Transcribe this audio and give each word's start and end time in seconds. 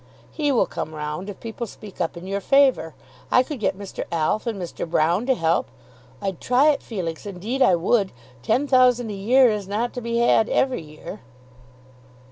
"He 0.31 0.51
will 0.51 0.65
come 0.65 0.95
round 0.95 1.29
if 1.29 1.39
people 1.39 1.67
speak 1.67 2.01
up 2.01 2.17
in 2.17 2.25
your 2.25 2.41
favour. 2.41 2.95
I 3.31 3.43
could 3.43 3.59
get 3.59 3.77
Mr. 3.77 4.03
Alf 4.11 4.47
and 4.47 4.59
Mr. 4.59 4.89
Broune 4.89 5.27
to 5.27 5.35
help. 5.35 5.67
I'd 6.23 6.41
try 6.41 6.69
it, 6.71 6.81
Felix; 6.81 7.27
indeed 7.27 7.61
I 7.61 7.75
would. 7.75 8.11
Ten 8.41 8.65
thousand 8.67 9.11
a 9.11 9.13
year 9.13 9.51
is 9.51 9.67
not 9.67 9.93
to 9.93 10.01
be 10.01 10.17
had 10.17 10.49
every 10.49 10.81
year." 10.81 11.21